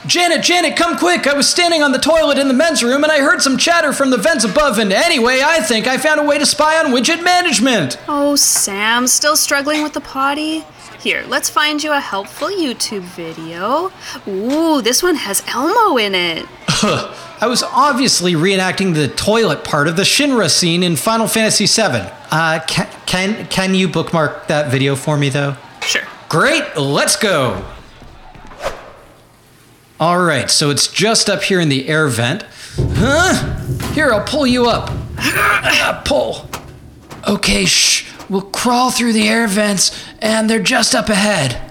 [0.07, 1.27] Janet, Janet, come quick!
[1.27, 3.91] I was standing on the toilet in the men's room and I heard some chatter
[3.91, 6.93] from the vents above, and anyway, I think I found a way to spy on
[6.93, 7.99] widget management!
[8.07, 10.63] Oh, Sam, still struggling with the potty?
[10.97, 13.91] Here, let's find you a helpful YouTube video.
[14.25, 16.45] Ooh, this one has Elmo in it.
[16.69, 22.09] I was obviously reenacting the toilet part of the Shinra scene in Final Fantasy VII.
[22.31, 25.57] Uh, can, can, can you bookmark that video for me, though?
[25.81, 26.03] Sure.
[26.29, 27.65] Great, let's go!
[29.99, 32.43] All right, so it's just up here in the air vent.
[32.77, 33.55] Huh?
[33.93, 34.91] Here, I'll pull you up.
[36.05, 36.47] pull.
[37.27, 38.07] Okay, shh.
[38.29, 41.62] We'll crawl through the air vents, and they're just up ahead.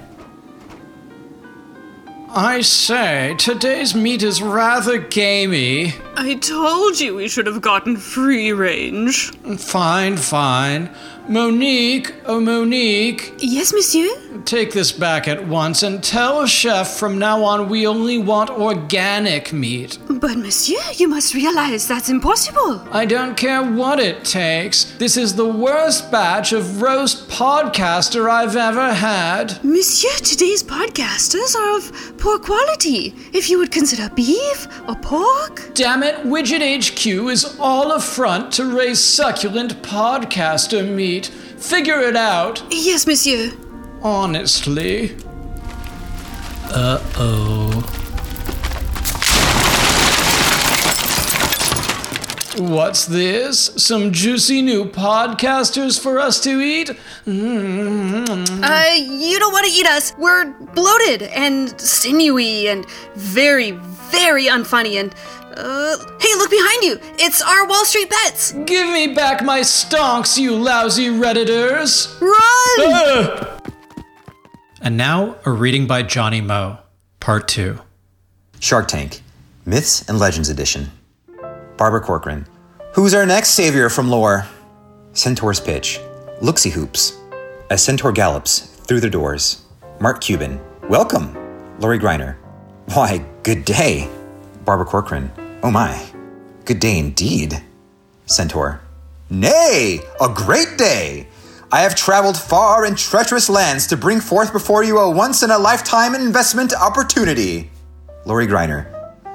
[2.31, 5.95] I say, today's meat is rather gamey.
[6.19, 9.33] I told you we should have gotten free range.
[9.59, 10.91] Fine, fine.
[11.29, 13.35] Monique, oh Monique.
[13.39, 14.09] Yes, monsieur?
[14.45, 19.53] Take this back at once and tell Chef from now on we only want organic
[19.53, 19.99] meat.
[20.09, 22.81] But, monsieur, you must realize that's impossible.
[22.93, 24.85] I don't care what it takes.
[24.99, 29.63] This is the worst batch of roast podcaster I've ever had.
[29.65, 33.15] Monsieur, today's podcasters are of poor quality.
[33.33, 35.75] If you would consider beef or pork.
[35.75, 41.27] Damn it, Widget HQ is all a front to raise succulent podcaster meat.
[41.27, 42.62] Figure it out.
[42.71, 43.53] Yes, monsieur.
[44.03, 45.16] Honestly.
[46.69, 47.92] Uh oh.
[52.59, 53.71] What's this?
[53.77, 56.88] Some juicy new podcasters for us to eat?
[57.27, 58.64] Mm-hmm.
[58.64, 60.14] Uh, you don't want to eat us.
[60.16, 65.14] We're bloated and sinewy and very, very unfunny and.
[65.57, 66.99] Uh, hey, look behind you!
[67.19, 68.53] It's our Wall Street bets!
[68.53, 72.21] Give me back my stonks, you lousy Redditors!
[72.21, 72.92] Run!
[72.92, 73.61] Uh!
[74.83, 76.79] And now, a reading by Johnny Moe,
[77.21, 77.79] Part 2.
[78.61, 79.23] Shark Tank,
[79.64, 80.90] Myths and Legends Edition.
[81.79, 82.47] Barbara Corcoran.
[82.92, 84.47] Who's our next savior from lore?
[85.14, 85.99] Centaur's Pitch.
[86.42, 87.19] Luxie Hoops.
[87.71, 89.64] As Centaur gallops through the doors.
[90.01, 90.61] Mark Cuban.
[90.90, 91.35] Welcome.
[91.81, 92.37] Lori Greiner.
[92.92, 94.11] Why, good day.
[94.66, 95.31] Barbara Corcoran.
[95.67, 96.01] Oh my.
[96.65, 97.61] Good day indeed.
[98.27, 98.81] Centaur.
[99.29, 101.27] Nay, a great day.
[101.73, 105.51] I have traveled far and treacherous lands to bring forth before you a once in
[105.51, 107.69] a lifetime investment opportunity.
[108.25, 108.87] Lori Greiner.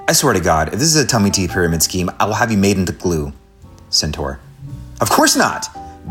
[0.07, 2.49] I swear to God, if this is a tummy tea pyramid scheme, I will have
[2.49, 3.33] you made into glue.
[3.89, 4.39] Centaur.
[5.01, 5.67] Of course not!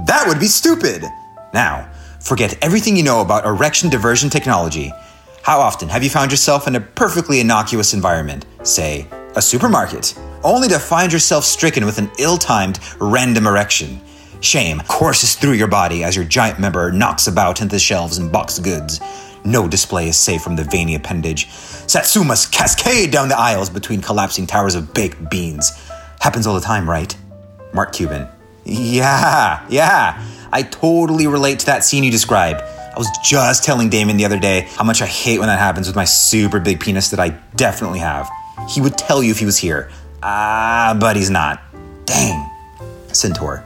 [0.07, 1.03] That would be stupid!
[1.55, 4.93] Now, forget everything you know about erection diversion technology.
[5.45, 10.69] How often have you found yourself in a perfectly innocuous environment, say, a supermarket, only
[10.69, 14.01] to find yourself stricken with an ill timed, random erection?
[14.41, 18.33] Shame courses through your body as your giant member knocks about into the shelves and
[18.33, 19.01] boxed goods.
[19.45, 21.47] No display is safe from the veiny appendage.
[21.47, 25.71] Satsumas cascade down the aisles between collapsing towers of baked beans.
[26.21, 27.15] Happens all the time, right?
[27.73, 28.29] Mark Cuban.
[28.65, 30.27] Yeah, yeah.
[30.53, 32.57] I totally relate to that scene you describe.
[32.57, 35.87] I was just telling Damon the other day how much I hate when that happens
[35.87, 38.29] with my super big penis that I definitely have.
[38.69, 39.91] He would tell you if he was here.
[40.23, 41.63] Ah, but he's not.
[42.05, 42.49] Dang.
[43.13, 43.65] Centaur.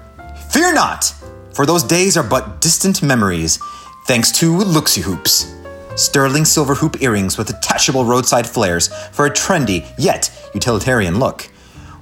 [0.51, 1.05] Fear not,
[1.53, 3.59] for those days are but distant memories,
[4.07, 5.55] thanks to Luxie Hoops.
[5.97, 11.43] Sterling silver hoop earrings with attachable roadside flares for a trendy yet utilitarian look.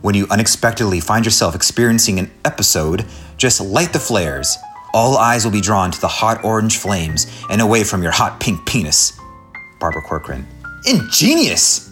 [0.01, 3.05] When you unexpectedly find yourself experiencing an episode,
[3.37, 4.57] just light the flares.
[4.95, 8.41] All eyes will be drawn to the hot orange flames and away from your hot
[8.41, 9.19] pink penis.
[9.79, 10.47] Barbara Corcoran.
[10.87, 11.92] Ingenious!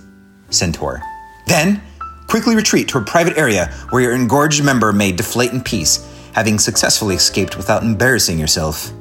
[0.51, 1.03] Centaur.
[1.47, 1.83] Then,
[2.29, 6.59] quickly retreat to a private area where your engorged member may deflate in peace, having
[6.59, 8.93] successfully escaped without embarrassing yourself.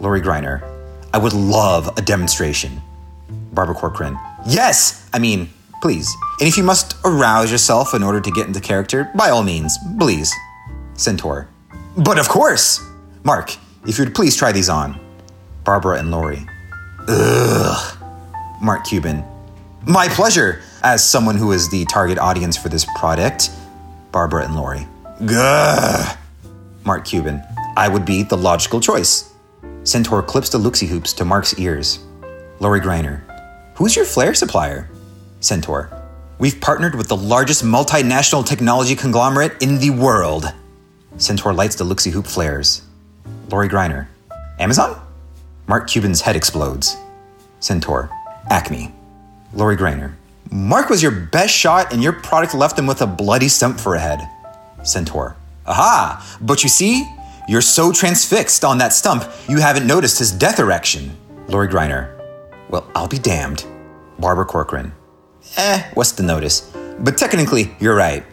[0.00, 0.68] Lori Greiner.
[1.14, 2.80] I would love a demonstration.
[3.52, 4.18] Barbara Corcoran.
[4.46, 5.08] Yes!
[5.12, 5.48] I mean,
[5.80, 6.14] please.
[6.40, 9.78] And if you must arouse yourself in order to get into character, by all means,
[9.98, 10.32] please.
[10.94, 11.48] Centaur.
[11.96, 12.80] But of course!
[13.24, 13.56] Mark,
[13.86, 14.98] if you'd please try these on.
[15.64, 16.44] Barbara and Lori.
[17.08, 17.98] Ugh.
[18.60, 19.24] Mark Cuban.
[19.86, 23.50] My pleasure, as someone who is the target audience for this product.
[24.12, 24.86] Barbara and Lori.
[25.26, 26.16] Gah.
[26.84, 27.42] Mark Cuban.
[27.76, 29.32] I would be the logical choice.
[29.82, 31.98] Centaur clips the Luxie hoops to Mark's ears.
[32.60, 33.22] Lori Greiner.
[33.74, 34.88] Who's your flare supplier?
[35.40, 35.90] Centaur.
[36.38, 40.46] We've partnered with the largest multinational technology conglomerate in the world.
[41.16, 42.82] Centaur lights the Luxie hoop flares.
[43.50, 44.06] Lori Greiner.
[44.60, 45.00] Amazon?
[45.66, 46.96] Mark Cuban's head explodes.
[47.58, 48.10] Centaur.
[48.48, 48.92] Acme.
[49.54, 50.14] Lori Greiner.
[50.50, 53.94] Mark was your best shot and your product left him with a bloody stump for
[53.94, 54.20] a head.
[54.82, 55.36] Centaur.
[55.66, 56.38] Aha!
[56.40, 57.06] But you see,
[57.48, 61.16] you're so transfixed on that stump, you haven't noticed his death erection.
[61.48, 62.18] Lori Greiner.
[62.68, 63.66] Well, I'll be damned.
[64.18, 64.92] Barbara Corcoran.
[65.56, 66.72] Eh, what's the notice?
[67.00, 68.24] But technically, you're right.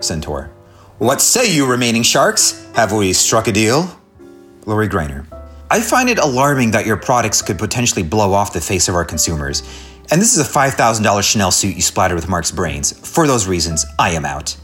[0.00, 0.50] Centaur.
[0.98, 2.68] What say you, remaining sharks?
[2.74, 3.90] Have we struck a deal?
[4.66, 5.26] Lori Greiner.
[5.70, 9.04] I find it alarming that your products could potentially blow off the face of our
[9.04, 9.62] consumers.
[10.10, 12.92] And this is a $5,000 Chanel suit you splattered with Mark's brains.
[12.92, 14.56] For those reasons, I am out.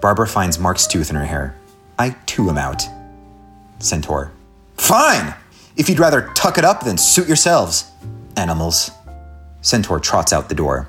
[0.00, 1.56] Barbara finds Mark's tooth in her hair.
[1.98, 2.82] I too am out.
[3.78, 4.32] Centaur.
[4.76, 5.34] Fine!
[5.76, 7.90] If you'd rather tuck it up, then suit yourselves.
[8.36, 8.90] Animals.
[9.62, 10.88] Centaur trots out the door.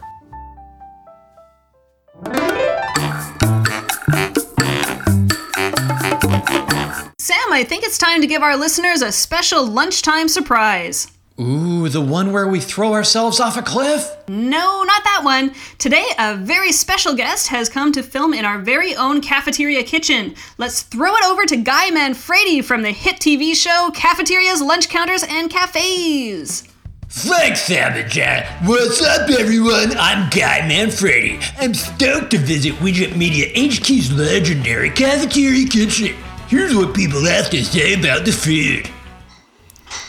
[7.19, 11.07] Sam, I think it's time to give our listeners a special lunchtime surprise.
[11.39, 14.15] Ooh, the one where we throw ourselves off a cliff?
[14.27, 15.53] No, not that one.
[15.77, 20.35] Today, a very special guest has come to film in our very own cafeteria kitchen.
[20.57, 25.23] Let's throw it over to Guy Manfredi from the hit TV show Cafeterias, Lunch Counters,
[25.23, 26.67] and Cafes.
[27.09, 28.45] Thanks, Savager.
[28.65, 29.97] What's up, everyone?
[29.97, 31.39] I'm Guy Manfredi.
[31.59, 36.15] I'm stoked to visit Widget Media HQ's legendary cafeteria kitchen.
[36.47, 38.89] Here's what people have to say about the food.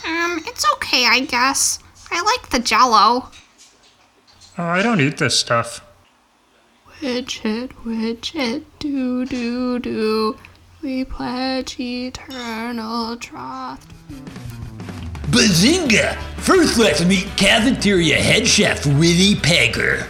[0.07, 1.79] Um, it's okay, I guess.
[2.11, 3.31] I like the jello.
[4.59, 5.85] Oh, I don't eat this stuff.
[7.01, 10.37] Widget, widget, do, do, do.
[10.83, 13.87] We pledge eternal troth.
[15.31, 16.16] Bazinga!
[16.37, 20.07] First, let's meet cafeteria head chef Winnie Pegger.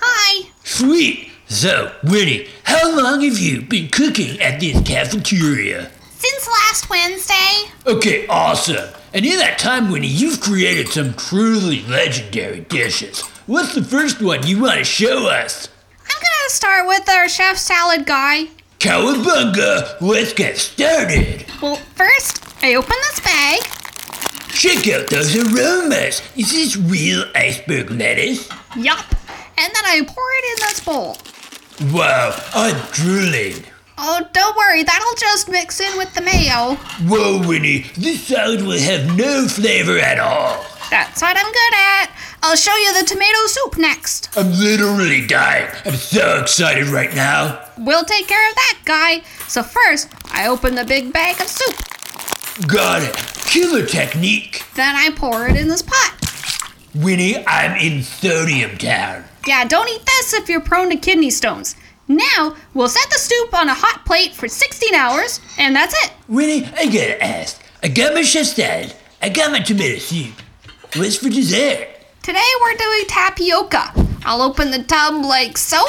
[0.00, 0.50] Hi.
[0.62, 1.30] Sweet.
[1.48, 5.90] So, Winnie, how long have you been cooking at this cafeteria?
[6.20, 7.70] Since last Wednesday.
[7.86, 8.90] Okay, awesome.
[9.14, 13.22] And in that time, Winnie, you've created some truly legendary dishes.
[13.46, 15.70] What's the first one you want to show us?
[16.02, 18.48] I'm gonna start with our chef salad guy.
[18.80, 19.98] Cowabunga!
[20.02, 21.46] Let's get started.
[21.62, 23.60] Well, first, I open this bag.
[24.50, 26.20] Check out those aromas.
[26.36, 28.46] Is this real iceberg lettuce?
[28.76, 29.06] Yup.
[29.56, 31.16] And then I pour it in this bowl.
[31.94, 33.64] Wow, I'm drooling.
[34.02, 36.76] Oh, don't worry, that'll just mix in with the mayo.
[37.06, 40.64] Whoa, Winnie, this salad will have no flavor at all.
[40.90, 42.10] That's what I'm good at.
[42.42, 44.34] I'll show you the tomato soup next.
[44.38, 45.70] I'm literally dying.
[45.84, 47.62] I'm so excited right now.
[47.76, 49.20] We'll take care of that guy.
[49.46, 51.76] So first, I open the big bag of soup.
[52.66, 53.14] Got it.
[53.44, 54.64] Killer technique.
[54.76, 56.16] Then I pour it in this pot.
[56.94, 59.24] Winnie, I'm in Sodium Town.
[59.46, 61.76] Yeah, don't eat this if you're prone to kidney stones.
[62.10, 66.12] Now, we'll set the soup on a hot plate for 16 hours, and that's it.
[66.26, 67.62] Winnie, I gotta ask.
[67.84, 68.92] I got my chef salad.
[69.22, 70.34] I got my tomato soup.
[70.96, 71.86] What's for dessert?
[72.24, 73.92] Today we're doing tapioca.
[74.24, 75.80] I'll open the tub like so,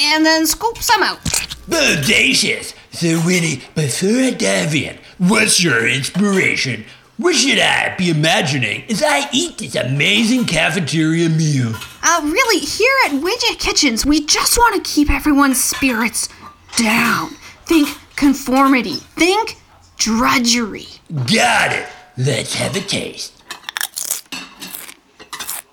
[0.00, 1.22] and then scoop some out.
[1.68, 2.74] Bodacious.
[2.90, 6.84] So, Winnie, before I dive in, what's your inspiration?
[7.20, 11.74] What should I be imagining as I eat this amazing cafeteria meal?
[12.02, 16.30] Uh, really, here at Widget Kitchens, we just want to keep everyone's spirits
[16.78, 17.28] down.
[17.66, 18.94] Think conformity.
[18.94, 19.56] Think
[19.98, 20.86] drudgery.
[21.12, 21.88] Got it.
[22.16, 23.34] Let's have a taste.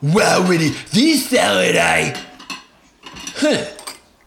[0.02, 2.22] Wow, Winnie, this salad I.
[3.38, 3.64] Huh.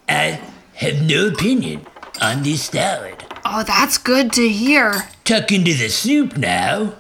[0.09, 0.41] I
[0.73, 1.87] have no opinion
[2.23, 3.23] on this salad.
[3.45, 5.07] Oh, that's good to hear.
[5.25, 6.95] Tuck into the soup now.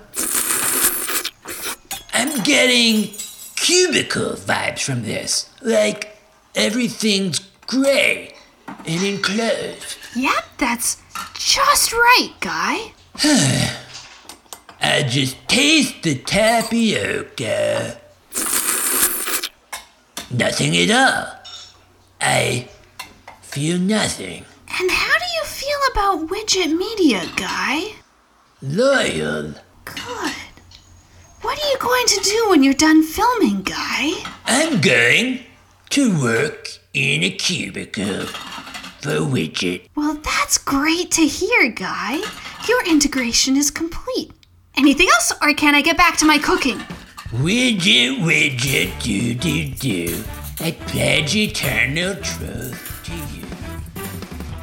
[2.50, 3.14] Getting
[3.54, 5.48] cubicle vibes from this.
[5.62, 6.16] Like
[6.56, 8.34] everything's gray
[8.66, 9.96] and enclosed.
[10.16, 11.00] Yep, that's
[11.34, 12.92] just right, Guy.
[14.82, 18.00] I just taste the tapioca.
[20.32, 21.38] Nothing at all.
[22.20, 22.68] I
[23.42, 24.44] feel nothing.
[24.80, 27.92] And how do you feel about Widget Media, Guy?
[28.60, 29.54] Loyal.
[29.84, 30.34] Good.
[31.42, 34.12] What are you going to do when you're done filming, Guy?
[34.44, 35.40] I'm going
[35.88, 39.88] to work in a cubicle for Widget.
[39.96, 42.20] Well, that's great to hear, Guy.
[42.68, 44.32] Your integration is complete.
[44.76, 46.78] Anything else, or can I get back to my cooking?
[47.30, 50.22] Widget, widget, do do do.
[50.60, 53.46] I pledge eternal truth to you.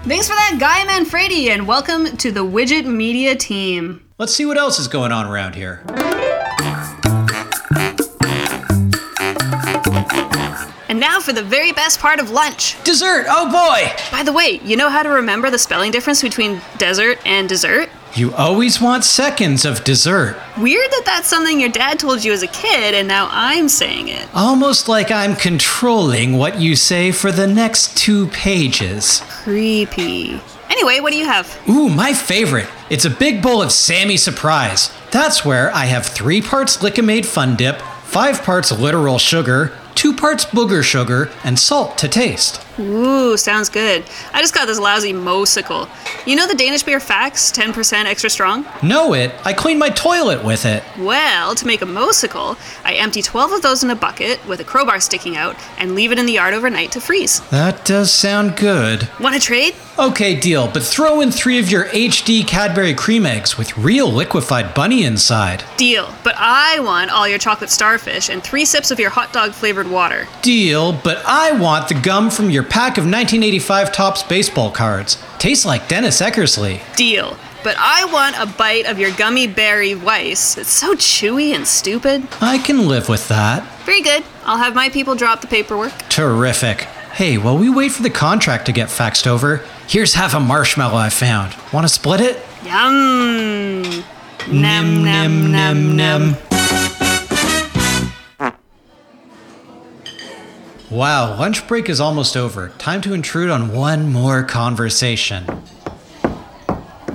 [0.03, 4.07] Thanks for that, Guy Manfredi, and welcome to the Widget Media team.
[4.19, 5.83] Let's see what else is going on around here.
[10.97, 12.83] And now for the very best part of lunch.
[12.83, 13.27] Dessert!
[13.29, 13.93] Oh boy!
[14.11, 17.89] By the way, you know how to remember the spelling difference between desert and dessert?
[18.15, 20.41] You always want seconds of dessert.
[20.57, 24.07] Weird that that's something your dad told you as a kid and now I'm saying
[24.07, 24.27] it.
[24.33, 29.21] Almost like I'm controlling what you say for the next two pages.
[29.43, 30.41] Creepy.
[30.71, 31.59] Anyway, what do you have?
[31.69, 32.67] Ooh, my favorite.
[32.89, 34.91] It's a big bowl of Sammy Surprise.
[35.11, 40.45] That's where I have three parts Lik-M-Aid Fun Dip, five parts literal sugar, two parts
[40.45, 42.66] booger sugar, and salt to taste.
[42.79, 44.03] Ooh, sounds good.
[44.33, 45.89] I just got this lousy mosicle.
[46.27, 48.65] You know the Danish beer Faxe, 10% extra strong?
[48.83, 49.33] Know it?
[49.45, 50.83] I cleaned my toilet with it.
[50.99, 54.63] Well, to make a mosicle, I empty 12 of those in a bucket with a
[54.63, 57.39] crowbar sticking out and leave it in the yard overnight to freeze.
[57.49, 59.09] That does sound good.
[59.19, 59.73] Want to trade?
[59.97, 64.75] Okay, deal, but throw in three of your HD Cadbury cream eggs with real liquefied
[64.75, 65.63] bunny inside.
[65.75, 66.13] Deal.
[66.23, 69.89] But I want all your chocolate starfish and three sips of your hot dog flavored
[69.89, 70.27] water.
[70.43, 75.21] Deal, but I want the gum from your pack of 1985 Topps baseball cards.
[75.39, 76.79] Tastes like Dennis Eckersley.
[76.95, 77.37] Deal.
[77.63, 80.57] But I want a bite of your gummy berry Weiss.
[80.57, 82.27] It's so chewy and stupid.
[82.39, 83.63] I can live with that.
[83.85, 84.23] Very good.
[84.45, 85.91] I'll have my people drop the paperwork.
[86.09, 86.81] Terrific.
[87.13, 90.95] Hey, while we wait for the contract to get faxed over, here's half a marshmallow
[90.95, 91.55] I found.
[91.73, 92.45] Want to split it?
[92.63, 94.03] Yum.
[94.49, 96.35] Nim, nim, nim, nim.
[100.89, 102.69] Wow, lunch break is almost over.
[102.77, 105.45] Time to intrude on one more conversation.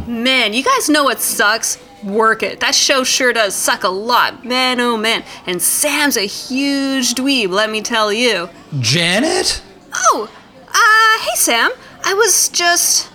[0.07, 1.79] Man, you guys know what sucks?
[2.05, 2.61] Work it.
[2.61, 4.45] That show sure does suck a lot.
[4.45, 5.25] Man, oh man.
[5.47, 8.51] And Sam's a huge dweeb, let me tell you.
[8.81, 9.63] Janet?
[9.95, 10.29] Oh,
[10.69, 11.71] uh, hey Sam.
[12.05, 13.11] I was just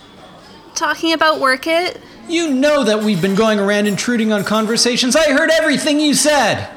[0.74, 2.02] talking about Work It.
[2.28, 5.16] You know that we've been going around intruding on conversations.
[5.16, 6.70] I heard everything you said.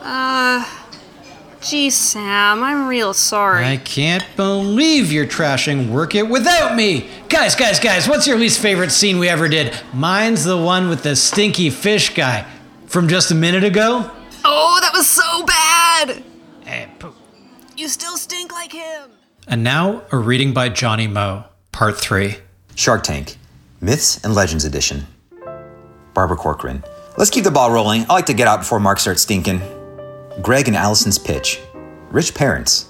[0.00, 0.64] Uh,
[1.60, 3.64] gee, Sam, I'm real sorry.
[3.64, 7.08] I can't believe you're trashing Work It without me.
[7.28, 9.78] Guys, guys, guys, what's your least favorite scene we ever did?
[9.92, 12.46] Mine's the one with the stinky fish guy
[12.86, 14.10] from just a minute ago.
[14.44, 16.10] Oh, that was so bad!
[16.64, 17.14] Eh, hey, poo.
[17.76, 19.10] You still stink like him.
[19.46, 22.36] And now, a reading by Johnny Moe, Part 3.
[22.74, 23.36] Shark Tank,
[23.80, 25.06] Myths and Legends Edition.
[26.14, 26.82] Barbara Corcoran.
[27.18, 28.02] Let's keep the ball rolling.
[28.08, 29.60] I like to get out before Mark starts stinking.
[30.42, 31.60] Greg and Allison's pitch.
[32.10, 32.88] Rich parents.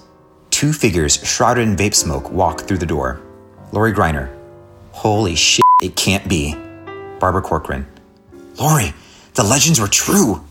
[0.51, 3.19] Two figures shrouded in vape smoke walk through the door.
[3.71, 4.33] Lori Greiner.
[4.91, 6.53] Holy shit, it can't be.
[7.19, 7.87] Barbara Corcoran.
[8.59, 8.93] Lori,
[9.33, 10.43] the legends were true.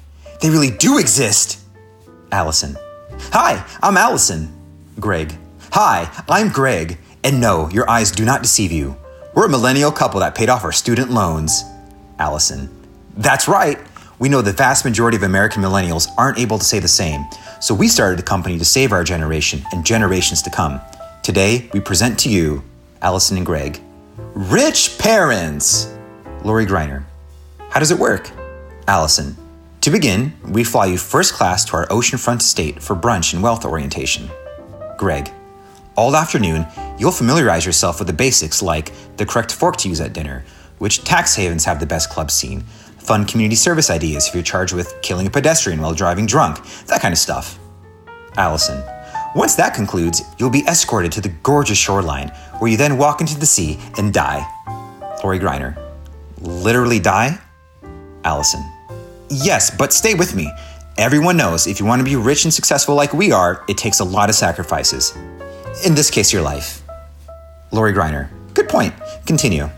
[0.43, 1.61] They really do exist.
[2.33, 2.77] Allison.
[3.33, 4.53] Hi, I'm Allison.
[4.99, 5.33] Greg.
[5.73, 6.99] Hi, I'm Greg.
[7.23, 8.97] And no, your eyes do not deceive you.
[9.35, 11.63] We're a millennial couple that paid off our student loans.
[12.19, 12.69] Allison.
[13.17, 13.79] That's right.
[14.21, 17.25] We know the vast majority of American millennials aren't able to say the same,
[17.59, 20.79] so we started a company to save our generation and generations to come.
[21.23, 22.63] Today, we present to you
[23.01, 23.81] Allison and Greg.
[24.35, 25.97] Rich parents!
[26.45, 27.03] Lori Greiner.
[27.71, 28.31] How does it work?
[28.87, 29.35] Allison.
[29.81, 33.65] To begin, we fly you first class to our oceanfront estate for brunch and wealth
[33.65, 34.29] orientation.
[34.99, 35.31] Greg.
[35.97, 36.67] All afternoon,
[36.99, 40.45] you'll familiarize yourself with the basics like the correct fork to use at dinner,
[40.77, 42.65] which tax havens have the best club scene,
[43.11, 47.01] fun community service ideas if you're charged with killing a pedestrian while driving drunk, that
[47.03, 47.59] kind of stuff.
[48.37, 48.81] Allison.
[49.35, 52.29] Once that concludes, you'll be escorted to the gorgeous shoreline,
[52.61, 54.47] where you then walk into the sea and die.
[55.25, 55.77] Lori Greiner.
[56.41, 57.37] Literally die?
[58.23, 58.63] Allison.
[59.29, 60.49] Yes, but stay with me.
[60.97, 63.99] Everyone knows if you want to be rich and successful like we are, it takes
[63.99, 65.17] a lot of sacrifices.
[65.85, 66.81] In this case, your life.
[67.73, 68.29] Lori Greiner.
[68.55, 68.95] Good point.
[69.27, 69.69] Continue.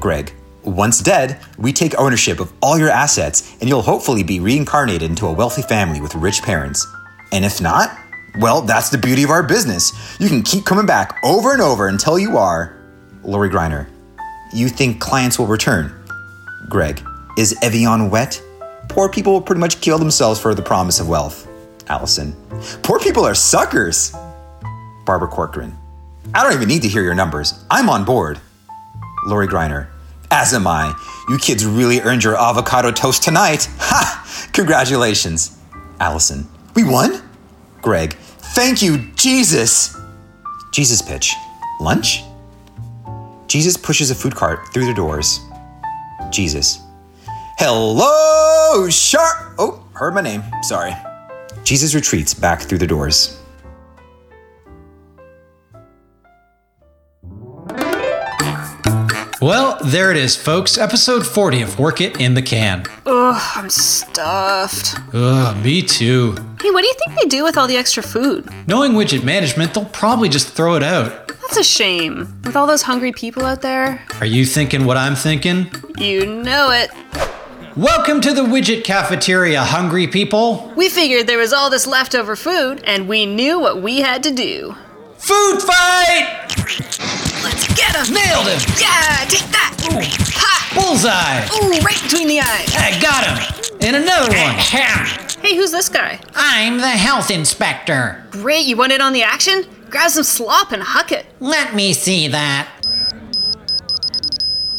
[0.00, 0.32] Greg.
[0.68, 5.26] Once dead, we take ownership of all your assets, and you'll hopefully be reincarnated into
[5.26, 6.86] a wealthy family with rich parents.
[7.32, 7.98] And if not,
[8.38, 9.92] well, that's the beauty of our business.
[10.20, 12.76] You can keep coming back over and over until you are.
[13.22, 13.88] Lori Greiner.
[14.52, 15.90] You think clients will return?
[16.68, 17.02] Greg.
[17.38, 18.42] Is Evian wet?
[18.90, 21.48] Poor people will pretty much kill themselves for the promise of wealth.
[21.88, 22.36] Allison.
[22.82, 24.14] Poor people are suckers.
[25.06, 25.74] Barbara Corcoran.
[26.34, 27.64] I don't even need to hear your numbers.
[27.70, 28.38] I'm on board.
[29.26, 29.88] Lori Greiner.
[30.30, 30.94] As am I.
[31.28, 33.68] You kids really earned your avocado toast tonight.
[33.78, 34.48] Ha!
[34.52, 35.58] Congratulations.
[36.00, 36.46] Allison.
[36.74, 37.22] We won?
[37.82, 38.14] Greg.
[38.54, 39.96] Thank you, Jesus.
[40.72, 41.34] Jesus pitch.
[41.80, 42.22] Lunch?
[43.46, 45.40] Jesus pushes a food cart through the doors.
[46.30, 46.80] Jesus.
[47.56, 49.54] Hello, shark.
[49.58, 50.42] Oh, heard my name.
[50.62, 50.94] Sorry.
[51.64, 53.40] Jesus retreats back through the doors.
[59.40, 60.76] Well, there it is, folks.
[60.76, 62.84] Episode 40 of Work It in the Can.
[63.06, 64.96] Ugh, I'm stuffed.
[65.14, 66.32] Ugh, me too.
[66.60, 68.48] Hey, what do you think they do with all the extra food?
[68.66, 71.28] Knowing widget management, they'll probably just throw it out.
[71.28, 72.40] That's a shame.
[72.42, 74.04] With all those hungry people out there.
[74.18, 75.70] Are you thinking what I'm thinking?
[75.98, 76.90] You know it.
[77.76, 80.72] Welcome to the Widget Cafeteria, hungry people.
[80.74, 84.32] We figured there was all this leftover food, and we knew what we had to
[84.32, 84.74] do.
[85.16, 87.27] Food fight!
[87.42, 88.14] Let's get him!
[88.14, 88.60] Nailed him!
[88.78, 89.74] Yeah, take that!
[89.80, 90.54] Ha!
[90.74, 91.46] Bullseye!
[91.56, 92.74] Ooh, right between the eyes.
[92.76, 93.38] I got him!
[93.80, 94.54] And another one!
[95.40, 96.20] Hey, who's this guy?
[96.34, 98.26] I'm the health inspector.
[98.30, 99.64] Great, you want in on the action?
[99.88, 101.26] Grab some slop and huck it.
[101.40, 102.68] Let me see that.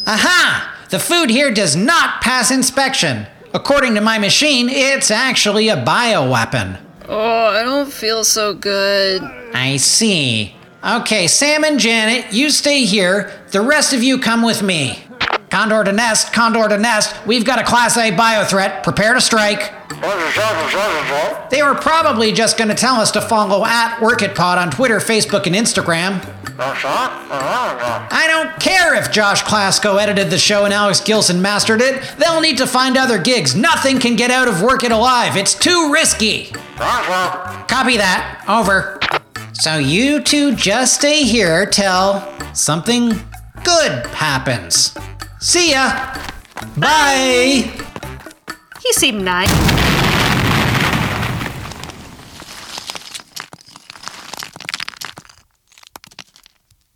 [0.06, 0.86] Aha!
[0.90, 3.26] The food here does not pass inspection.
[3.54, 6.78] According to my machine, it's actually a bioweapon.
[7.08, 9.22] Oh, I don't feel so good.
[9.54, 10.54] I see.
[10.82, 13.30] Okay, Sam and Janet, you stay here.
[13.50, 15.04] The rest of you come with me.
[15.50, 17.14] Condor to nest, Condor to nest.
[17.26, 18.82] We've got a Class A bio threat.
[18.82, 19.72] Prepare to strike.
[21.50, 25.46] They were probably just going to tell us to follow at WorkItPod on Twitter, Facebook,
[25.46, 26.24] and Instagram.
[28.10, 32.14] I don't care if Josh Klasko edited the show and Alex Gilson mastered it.
[32.18, 33.54] They'll need to find other gigs.
[33.54, 35.36] Nothing can get out of Work It alive.
[35.36, 36.52] It's too risky.
[37.68, 38.44] Copy that.
[38.48, 38.98] Over.
[39.60, 43.10] So you two just stay here till something
[43.62, 44.96] good happens.
[45.38, 46.16] See ya.
[46.78, 47.70] Bye.
[48.82, 49.89] He seemed nice.